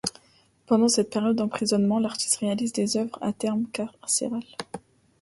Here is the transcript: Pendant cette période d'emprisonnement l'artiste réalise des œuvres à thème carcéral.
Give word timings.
Pendant 0.65 0.87
cette 0.87 1.11
période 1.11 1.35
d'emprisonnement 1.35 1.99
l'artiste 1.99 2.37
réalise 2.37 2.73
des 2.73 2.97
œuvres 2.97 3.19
à 3.21 3.31
thème 3.33 3.67
carcéral. 3.67 4.41